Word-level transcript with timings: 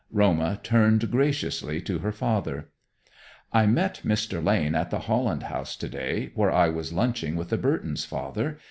Roma 0.09 0.59
turned 0.63 1.11
graciously 1.11 1.79
to 1.81 1.99
her 1.99 2.11
father. 2.11 2.69
"I 3.53 3.67
met 3.67 4.01
Mr. 4.03 4.43
Lane 4.43 4.73
at 4.73 4.89
the 4.89 5.01
Holland 5.01 5.43
House 5.43 5.75
today, 5.75 6.31
where 6.33 6.51
I 6.51 6.69
was 6.69 6.91
lunching 6.91 7.35
with 7.35 7.49
the 7.49 7.57
Burtons, 7.59 8.03
father. 8.03 8.59